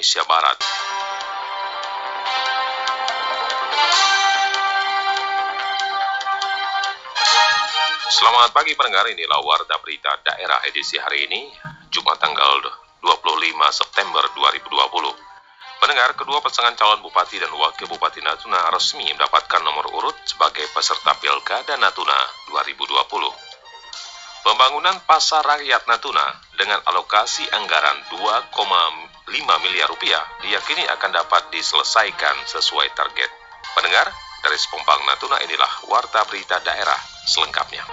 [0.00, 0.56] Indonesia Barat.
[8.08, 11.52] Selamat pagi pendengar, inilah Warta Berita Daerah edisi hari ini,
[11.92, 12.64] Jumat tanggal
[13.04, 13.12] 25
[13.76, 14.72] September 2020.
[15.84, 21.12] Pendengar, kedua pasangan calon bupati dan wakil bupati Natuna resmi mendapatkan nomor urut sebagai peserta
[21.20, 22.16] Pilkada Natuna
[22.48, 22.88] 2020.
[24.48, 26.24] Pembangunan Pasar Rakyat Natuna
[26.56, 28.00] dengan alokasi anggaran
[29.30, 33.30] 2,5 miliar rupiah diyakini akan dapat diselesaikan sesuai target.
[33.78, 34.10] Pendengar,
[34.42, 36.98] dari Sepompang Natuna inilah Warta Berita Daerah
[37.30, 37.86] selengkapnya.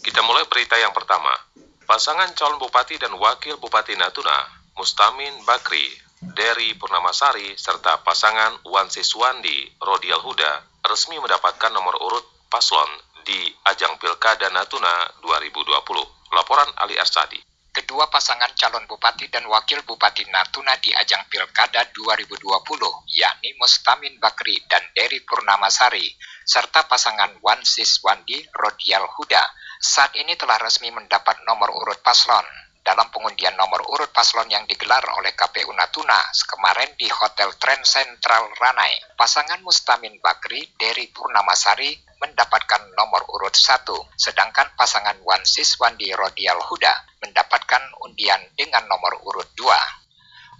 [0.00, 1.36] Kita mulai berita yang pertama.
[1.84, 5.92] Pasangan calon bupati dan wakil bupati Natuna, Mustamin Bakri,
[6.24, 12.88] Dery Purnamasari, serta pasangan Wan Siswandi, Rodial Huda, resmi mendapatkan nomor urut paslon
[13.28, 16.21] di ajang Pilkada Natuna 2020.
[16.32, 17.36] Laporan Ali Arsadi.
[17.72, 22.40] Kedua pasangan calon bupati dan wakil bupati Natuna di ajang Pilkada 2020,
[23.12, 26.08] yakni Mustamin Bakri dan Dery Purnamasari,
[26.44, 29.44] serta pasangan Wan Siswandi Rodial Huda,
[29.76, 32.44] saat ini telah resmi mendapat nomor urut paslon.
[32.82, 36.18] Dalam pengundian nomor urut paslon yang digelar oleh KPU Natuna
[36.50, 43.86] kemarin di Hotel Trend Central Ranai, pasangan Mustamin Bakri Dery Purnamasari mendapatkan nomor urut 1,
[44.18, 50.01] sedangkan pasangan Wan Siswandi Rodial Huda mendapatkan undian dengan nomor urut 2.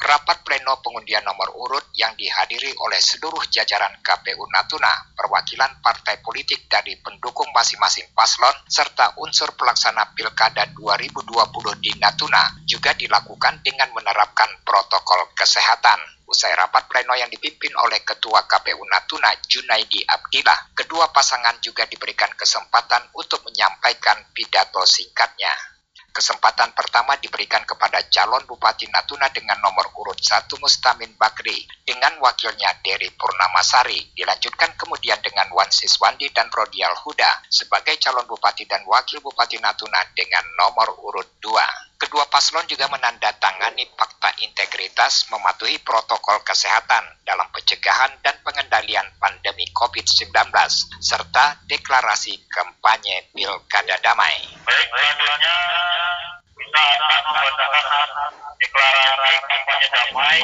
[0.03, 6.67] Rapat pleno pengundian nomor urut yang dihadiri oleh seluruh jajaran KPU Natuna, perwakilan partai politik
[6.67, 14.51] dari pendukung masing-masing paslon, serta unsur pelaksana Pilkada 2020 di Natuna juga dilakukan dengan menerapkan
[14.67, 16.03] protokol kesehatan.
[16.27, 22.35] Usai rapat pleno yang dipimpin oleh Ketua KPU Natuna Junaidi Abdillah, kedua pasangan juga diberikan
[22.35, 25.55] kesempatan untuk menyampaikan pidato singkatnya.
[26.13, 32.69] Kesempatan pertama diberikan kepada calon Bupati Natuna dengan nomor urut 1 Mustamin Bakri dengan wakilnya
[32.85, 34.13] Dery Purnamasari.
[34.13, 40.05] Dilanjutkan kemudian dengan Wan Siswandi dan Rodial Huda sebagai calon Bupati dan Wakil Bupati Natuna
[40.13, 41.92] dengan nomor urut 2.
[42.03, 50.35] Kedua paslon juga menandatangani fakta integritas mematuhi protokol kesehatan dalam pencegahan dan pengendalian pandemi COVID-19
[50.99, 54.35] serta deklarasi kampanye Pilkada Damai.
[54.67, 55.57] Baik, selanjutnya
[56.59, 58.09] kita akan membacakan
[58.59, 60.43] deklarasi kampanye damai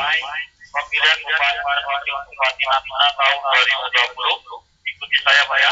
[0.70, 4.94] pemilihan bupati dan bupati Natuna tahun 2020.
[4.94, 5.70] Ikuti saya Pak ya.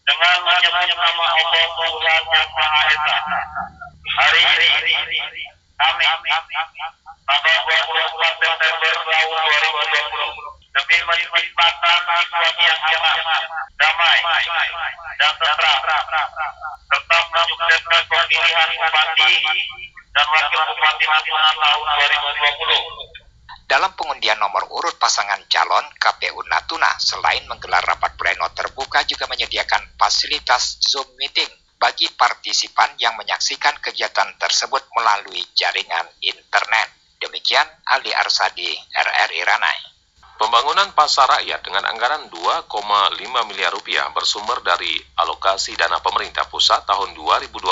[0.00, 3.16] Dengan menyebut nama Allah Tuhan Yang Maha Esa.
[4.02, 4.94] Hari ini
[5.78, 6.04] kami
[7.22, 13.42] tanggal 24 September tahun 2020 demi menciptakan situasi yang aman,
[13.78, 14.18] damai,
[15.22, 15.78] dan tentram,
[16.90, 19.32] serta menyukseskan pemilihan bupati
[20.10, 23.70] dan wakil bupati Natuna tahun 2020.
[23.70, 29.94] Dalam pengundian nomor urut pasangan calon, KPU Natuna selain menggelar rapat pleno terbuka juga menyediakan
[29.94, 36.94] fasilitas Zoom meeting bagi partisipan yang menyaksikan kegiatan tersebut melalui jaringan internet.
[37.18, 39.78] Demikian Ali Arsadi, RRI Ranai.
[40.38, 42.70] Pembangunan pasar rakyat dengan anggaran 2,5
[43.50, 47.66] miliar rupiah bersumber dari alokasi dana pemerintah pusat tahun 2020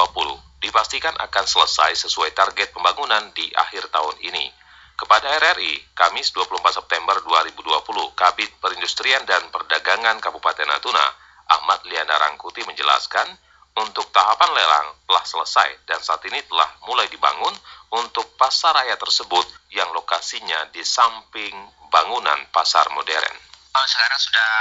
[0.59, 4.51] dipastikan akan selesai sesuai target pembangunan di akhir tahun ini.
[4.99, 11.07] Kepada RRI, Kamis 24 September 2020, Kabit Perindustrian dan Perdagangan Kabupaten Natuna,
[11.49, 17.55] Ahmad Liana Rangkuti menjelaskan, untuk tahapan lelang telah selesai dan saat ini telah mulai dibangun
[17.95, 21.55] untuk pasar raya tersebut yang lokasinya di samping
[21.91, 23.37] bangunan pasar modern.
[23.71, 24.53] Sekarang sudah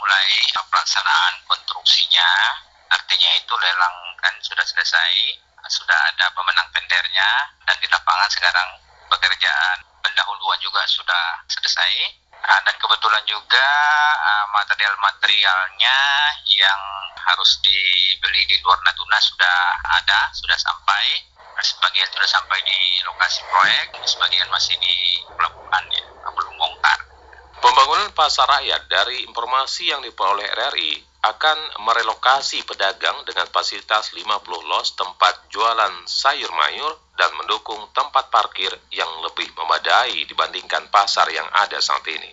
[0.00, 2.30] mulai pelaksanaan konstruksinya,
[2.92, 5.12] artinya itu lelang kan sudah selesai,
[5.70, 7.30] sudah ada pemenang tendernya,
[7.68, 8.68] dan di lapangan sekarang
[9.12, 12.25] pekerjaan pendahuluan juga sudah selesai.
[12.44, 13.68] Dan kebetulan juga
[14.52, 15.98] material-materialnya
[16.56, 16.80] yang
[17.16, 19.58] harus dibeli di luar Natuna sudah
[20.02, 21.04] ada, sudah sampai.
[21.56, 27.00] Sebagian sudah sampai di lokasi proyek, sebagian masih di pelabuhan ya, belum bongkar.
[27.64, 34.28] Pembangunan pasar rakyat dari informasi yang diperoleh RRI akan merelokasi pedagang dengan fasilitas 50
[34.68, 41.48] los tempat jualan sayur mayur dan mendukung tempat parkir yang lebih memadai dibandingkan pasar yang
[41.56, 42.30] ada saat ini.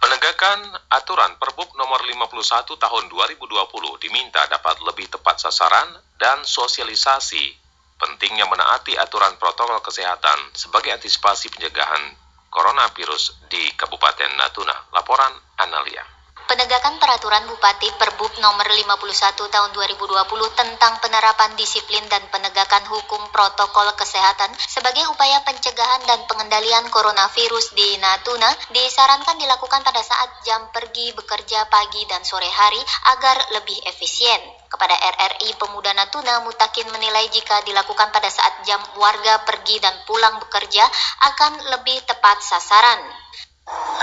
[0.00, 7.52] Penegakan aturan Perbuk nomor 51 tahun 2020 diminta dapat lebih tepat sasaran dan sosialisasi
[8.00, 12.16] pentingnya menaati aturan protokol kesehatan sebagai antisipasi pencegahan
[12.52, 14.76] coronavirus di Kabupaten Natuna.
[14.94, 16.13] Laporan Analia.
[16.44, 20.12] Penegakan peraturan Bupati Perbub nomor 51 tahun 2020
[20.52, 27.96] tentang penerapan disiplin dan penegakan hukum protokol kesehatan sebagai upaya pencegahan dan pengendalian coronavirus di
[27.96, 32.82] Natuna disarankan dilakukan pada saat jam pergi bekerja pagi dan sore hari
[33.16, 34.44] agar lebih efisien.
[34.68, 40.36] Kepada RRI Pemuda Natuna, Mutakin menilai jika dilakukan pada saat jam warga pergi dan pulang
[40.44, 40.84] bekerja
[41.24, 43.23] akan lebih tepat sasaran.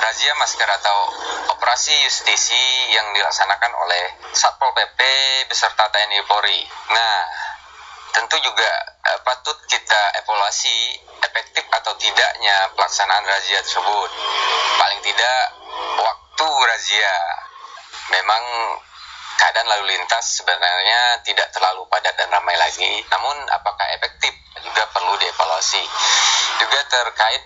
[0.02, 0.98] Razia masker atau
[1.54, 2.58] operasi justisi
[2.90, 4.04] yang dilaksanakan oleh
[4.34, 5.00] Satpol PP
[5.46, 6.66] beserta TNI Polri.
[6.90, 7.16] Nah,
[8.10, 8.72] tentu juga
[9.06, 14.10] eh, patut kita evaluasi efektif atau tidaknya pelaksanaan razia tersebut.
[14.82, 15.40] Paling tidak
[16.02, 17.16] waktu razia.
[18.12, 18.44] Memang
[19.38, 23.06] keadaan lalu lintas sebenarnya tidak terlalu padat dan ramai lagi.
[23.14, 24.34] Namun apakah efektif
[24.66, 25.86] juga perlu dievaluasi.
[26.60, 27.42] Juga terkait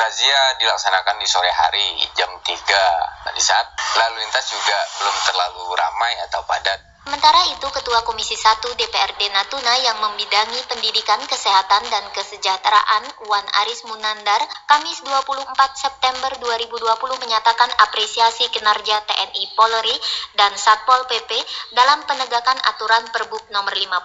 [0.00, 3.68] Razia dilaksanakan di sore hari jam 3 di saat
[4.00, 6.80] lalu lintas juga belum terlalu ramai atau padat.
[7.04, 13.84] Sementara itu, Ketua Komisi 1 DPRD Natuna yang membidangi pendidikan, kesehatan, dan kesejahteraan Wan Aris
[13.92, 16.80] Munandar, Kamis 24 September 2020
[17.20, 19.96] menyatakan apresiasi kinerja TNI Polri
[20.32, 21.28] dan Satpol PP
[21.76, 24.00] dalam penegakan aturan Perbuk nomor 51,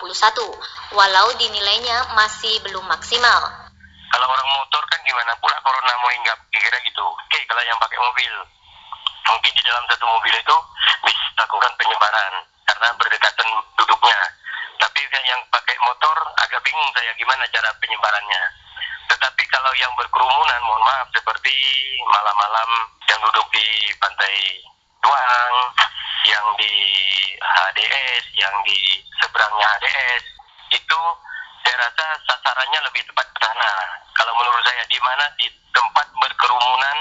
[0.92, 3.65] walau dinilainya masih belum maksimal.
[4.12, 7.06] Kalau orang motor kan gimana pula corona mau hinggap, kira gitu.
[7.06, 8.34] Oke, kalau yang pakai mobil,
[9.30, 10.58] mungkin di dalam satu mobil itu
[11.04, 12.34] bisa lakukan penyebaran
[12.66, 13.48] karena berdekatan
[13.78, 14.20] duduknya.
[14.82, 16.16] Tapi yang pakai motor
[16.46, 18.44] agak bingung saya gimana cara penyebarannya.
[19.10, 21.56] Tetapi kalau yang berkerumunan, mohon maaf, seperti
[22.10, 22.70] malam-malam
[23.10, 23.68] yang duduk di
[24.02, 24.36] pantai
[25.06, 25.56] Tuang,
[26.26, 26.74] yang di
[27.38, 28.78] HDS, yang di
[29.22, 30.24] seberangnya HDS,
[30.74, 31.00] itu
[31.76, 33.68] saya rasa sasarannya lebih tepat ke sana.
[34.16, 35.44] Kalau menurut saya di mana di
[35.76, 36.98] tempat berkerumunan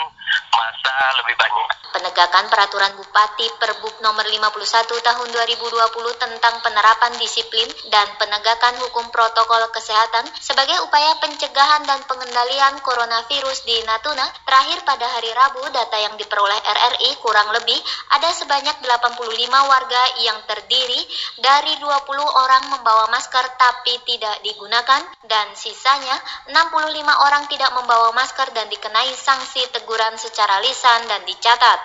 [0.55, 1.69] masa lebih banyak.
[1.95, 4.51] Penegakan peraturan Bupati Perbuk nomor 51
[4.99, 5.79] tahun 2020
[6.19, 13.79] tentang penerapan disiplin dan penegakan hukum protokol kesehatan sebagai upaya pencegahan dan pengendalian coronavirus di
[13.87, 17.79] Natuna terakhir pada hari Rabu data yang diperoleh RRI kurang lebih
[18.11, 21.01] ada sebanyak 85 warga yang terdiri
[21.39, 21.89] dari 20
[22.21, 26.19] orang membawa masker tapi tidak digunakan dan sisanya
[26.51, 31.81] 65 orang tidak membawa masker dan dikenai sanksi teguran secara lisan dan dicatat.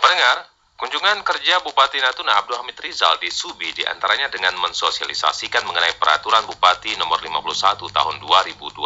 [0.00, 5.96] Pendengar, kunjungan kerja Bupati Natuna Abdul Hamid Rizal di Subi di antaranya dengan mensosialisasikan mengenai
[5.96, 8.76] peraturan Bupati nomor 51 tahun 2020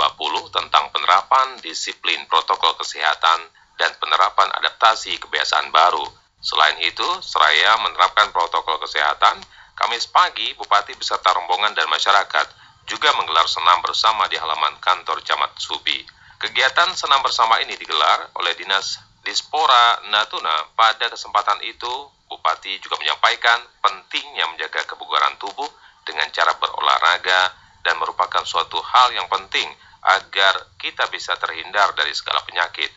[0.55, 3.41] tentang penerapan disiplin protokol kesehatan
[3.79, 6.05] dan penerapan adaptasi kebiasaan baru.
[6.41, 9.41] Selain itu, seraya menerapkan protokol kesehatan,
[9.81, 12.47] Kamis pagi Bupati beserta rombongan dan masyarakat
[12.85, 16.05] juga menggelar senam bersama di halaman kantor Camat Subi.
[16.41, 20.73] Kegiatan senam bersama ini digelar oleh Dinas Dispora Natuna.
[20.73, 21.93] Pada kesempatan itu,
[22.33, 25.69] Bupati juga menyampaikan pentingnya menjaga kebugaran tubuh
[26.09, 27.53] dengan cara berolahraga
[27.85, 29.69] dan merupakan suatu hal yang penting
[30.01, 32.89] agar kita bisa terhindar dari segala penyakit.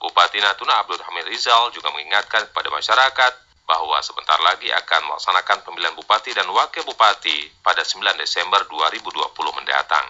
[0.00, 3.32] Bupati Natuna Abdul Hamid Rizal juga mengingatkan kepada masyarakat
[3.68, 9.28] bahwa sebentar lagi akan melaksanakan pemilihan bupati dan wakil bupati pada 9 Desember 2020
[9.60, 10.08] mendatang.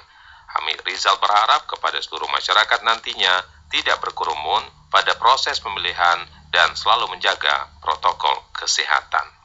[0.56, 7.68] Hamid Rizal berharap kepada seluruh masyarakat nantinya tidak berkerumun pada proses pemilihan dan selalu menjaga
[7.84, 9.38] protokol kesehatan.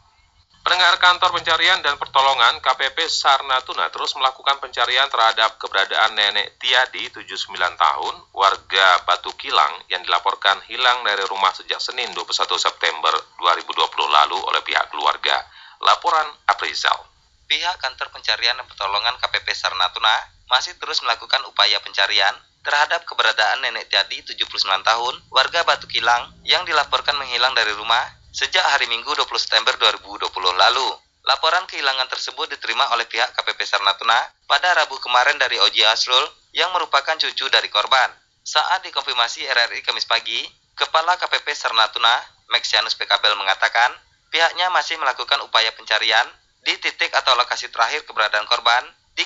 [0.64, 7.12] Pendengar kantor pencarian dan pertolongan KPP SAR Natuna terus melakukan pencarian terhadap keberadaan nenek Tiadi
[7.12, 13.12] 79 tahun warga Batu Kilang yang dilaporkan hilang dari rumah sejak Senin 21 September
[13.44, 13.76] 2020
[14.08, 15.36] lalu oleh pihak keluarga.
[15.84, 17.12] Laporan Aprizal.
[17.44, 20.16] Pihak kantor pencarian dan pertolongan KPP SAR Natuna
[20.52, 24.48] masih terus melakukan upaya pencarian terhadap keberadaan nenek Tiadi 79
[24.84, 30.32] tahun warga Batu Kilang yang dilaporkan menghilang dari rumah sejak hari Minggu 20 September 2020
[30.56, 30.90] lalu.
[31.24, 36.68] Laporan kehilangan tersebut diterima oleh pihak KPP Sarnatuna pada Rabu kemarin dari Oji Asrul yang
[36.76, 38.12] merupakan cucu dari korban.
[38.44, 42.18] Saat dikonfirmasi RRI Kamis pagi, Kepala KPP Sarnatuna,
[42.50, 43.94] Maxianus PKBL mengatakan,
[44.34, 46.26] pihaknya masih melakukan upaya pencarian
[46.66, 48.82] di titik atau lokasi terakhir keberadaan korban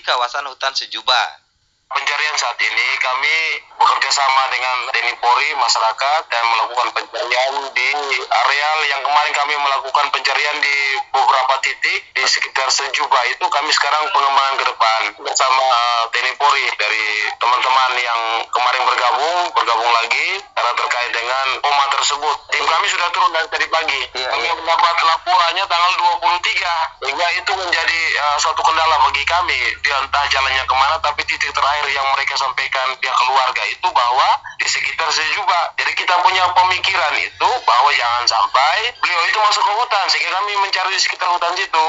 [0.07, 1.43] kawasan hutan Sejuba.
[1.87, 3.35] Pencarian saat ini kami
[3.79, 7.89] bekerja sama dengan TNI Polri, masyarakat, dan melakukan pencarian di
[8.27, 10.77] areal yang kemarin kami melakukan pencarian di
[11.15, 15.65] beberapa titik di sekitar Sejuba itu kami sekarang pengembangan ke depan bersama
[16.11, 17.07] TNI Polri dari
[17.39, 18.21] teman-teman yang
[18.51, 22.35] kemarin bergabung, bergabung lagi karena terkait dengan koma tersebut.
[22.51, 24.01] Tim kami sudah turun dari tadi pagi.
[24.11, 25.06] Kami mendapat laporan
[25.57, 29.57] hanya tanggal 23 sehingga itu menjadi uh, suatu kendala bagi kami.
[29.81, 34.29] Di entah jalannya ke mana tapi titik terakhir yang mereka sampaikan pihak keluarga itu bahwa
[34.61, 35.73] di sekitar juga.
[35.81, 40.51] Jadi kita punya pemikiran itu bahwa jangan sampai beliau itu masuk ke hutan sehingga kami
[40.61, 41.87] mencari di sekitar hutan situ.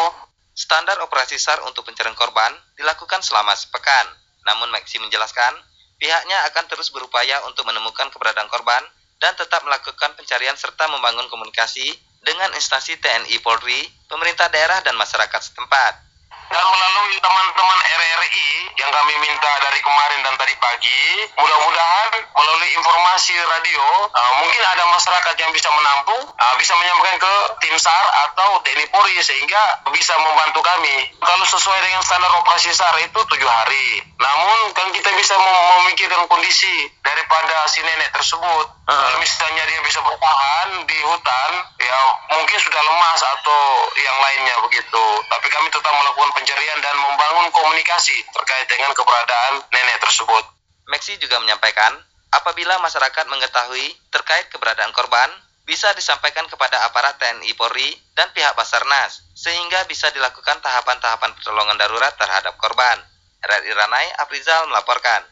[0.57, 4.09] Standar operasi SAR untuk pencarian korban dilakukan selama sepekan.
[4.49, 5.53] Namun Maxi menjelaskan,
[6.01, 8.81] pihaknya akan terus berupaya untuk menemukan keberadaan korban
[9.21, 15.41] dan tetap melakukan pencarian serta membangun komunikasi dengan instansi TNI Polri, pemerintah daerah dan masyarakat
[15.41, 16.08] setempat
[16.49, 18.50] dan melalui teman-teman RRI
[18.81, 21.02] yang kami minta dari kemarin dan tadi pagi,
[21.37, 27.35] mudah-mudahan melalui informasi radio, uh, mungkin ada masyarakat yang bisa menampung, uh, bisa menyampaikan ke
[27.61, 31.12] tim SAR atau TNI Polri sehingga bisa membantu kami.
[31.21, 34.00] Kalau sesuai dengan standar operasi SAR itu tujuh hari.
[34.17, 35.37] Namun kan kita bisa
[35.85, 38.67] memikirkan kondisi daripada si nenek tersebut.
[38.88, 38.95] Uh.
[38.95, 41.99] Kalau misalnya dia bisa bertahan di hutan, ya
[42.33, 43.62] mungkin sudah lemas atau
[44.00, 45.05] yang lainnya begitu.
[45.28, 50.45] Tapi kami tetap melakukan pencarian dan membangun komunikasi terkait dengan keberadaan nenek tersebut.
[50.87, 51.99] Maxi juga menyampaikan,
[52.30, 55.26] apabila masyarakat mengetahui terkait keberadaan korban,
[55.66, 62.14] bisa disampaikan kepada aparat TNI Polri dan pihak Basarnas, sehingga bisa dilakukan tahapan-tahapan pertolongan darurat
[62.14, 63.02] terhadap korban.
[63.42, 65.26] RRI Ranai Afrizal melaporkan.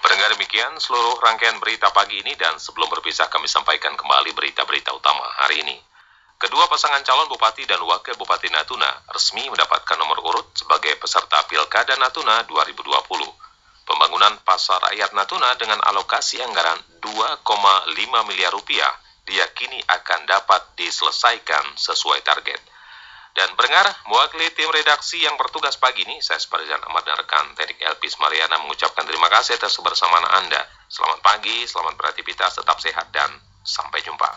[0.00, 5.28] Pendengar demikian seluruh rangkaian berita pagi ini dan sebelum berpisah kami sampaikan kembali berita-berita utama
[5.44, 5.76] hari ini.
[6.36, 11.96] Kedua pasangan calon bupati dan wakil bupati Natuna resmi mendapatkan nomor urut sebagai peserta Pilkada
[11.96, 12.92] Natuna 2020.
[13.88, 17.88] Pembangunan pasar rakyat Natuna dengan alokasi anggaran 2,5
[18.28, 18.92] miliar rupiah
[19.24, 22.60] diyakini akan dapat diselesaikan sesuai target.
[23.32, 27.80] Dan pendengar, mewakili tim redaksi yang bertugas pagi ini, saya Sparjan Ahmad dan rekan Teknik
[27.80, 30.64] Elpis Mariana mengucapkan terima kasih atas kebersamaan Anda.
[30.88, 33.28] Selamat pagi, selamat beraktivitas, tetap sehat, dan
[33.60, 34.28] sampai jumpa.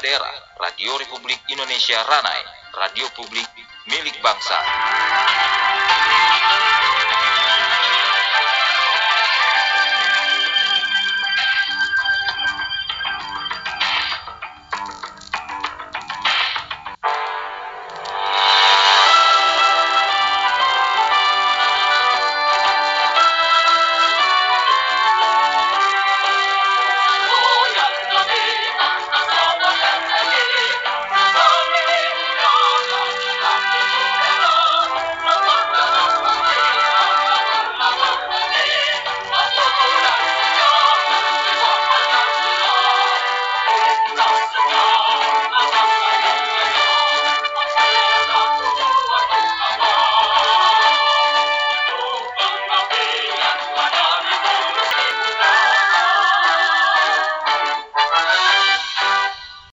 [0.00, 2.40] Daerah Radio Republik Indonesia Ranai,
[2.72, 3.44] radio publik
[3.84, 4.56] milik bangsa.